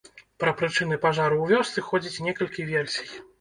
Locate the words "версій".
2.73-3.07